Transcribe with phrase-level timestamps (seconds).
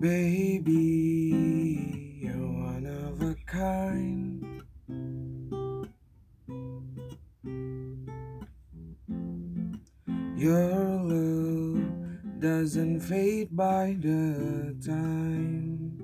[0.00, 0.70] Baby,
[2.22, 4.62] you're one of a kind.
[10.36, 15.98] Your love doesn't fade by the time.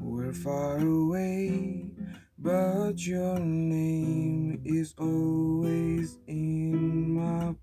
[0.00, 1.90] We're far away,
[2.38, 7.56] but your name is always in my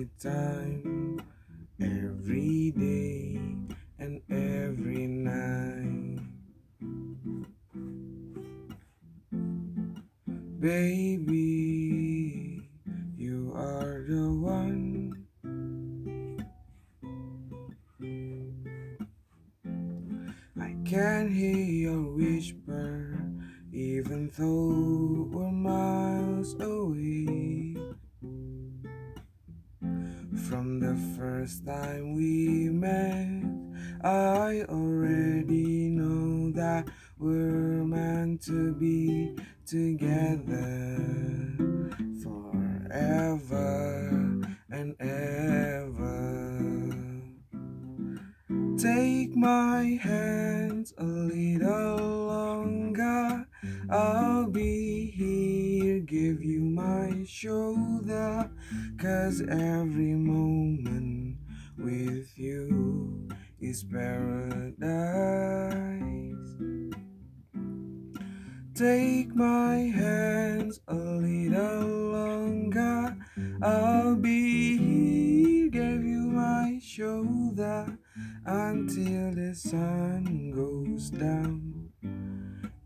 [0.00, 1.20] every time,
[1.78, 3.38] every day,
[3.98, 6.20] and every night.
[10.58, 11.42] Baby,
[13.18, 15.26] you are the one.
[20.58, 23.20] I can hear your whisper,
[23.70, 27.49] even though we're miles away.
[30.50, 33.44] From the first time we met,
[34.02, 40.96] I already know that we're meant to be together
[42.24, 43.40] forever
[44.72, 46.10] and ever.
[48.76, 53.46] Take my hands a little longer.
[53.88, 55.69] I'll be here,
[56.00, 58.50] give you my shoulder.
[58.98, 61.36] Cause every moment
[61.78, 63.28] with you
[63.60, 64.90] is paradise.
[68.74, 73.16] Take my hands a little longer.
[73.62, 77.98] I'll be here, give you my shoulder
[78.46, 81.90] until the sun goes down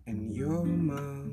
[0.06, 1.23] and your mom's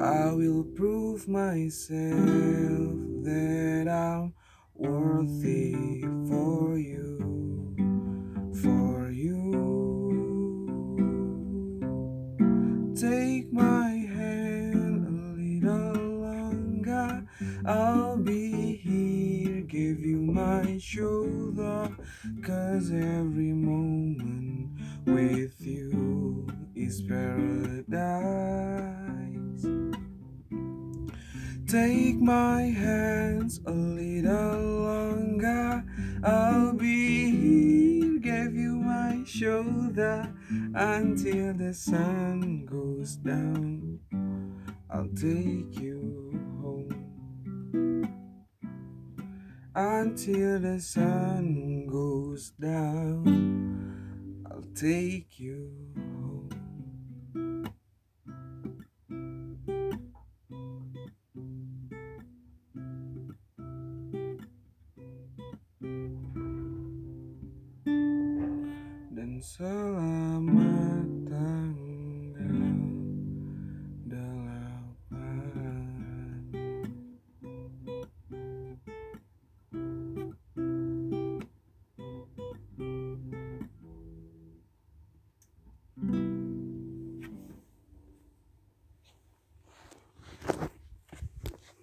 [0.00, 1.92] I will prove myself
[3.24, 4.34] that I'm
[4.74, 7.74] worthy for you,
[8.62, 9.52] for you.
[12.98, 15.10] Take my hand a
[15.40, 17.26] little longer.
[17.64, 21.96] I'll be here, give you my shoulder.
[22.42, 23.52] Cause every
[31.72, 35.82] Take my hands a little longer.
[36.22, 40.30] I'll be here, give you my shoulder
[40.74, 44.00] until the sun goes down.
[44.90, 46.92] I'll take you home
[49.74, 54.44] until the sun goes down.
[54.44, 55.70] I'll take you
[69.42, 71.91] selamat datang.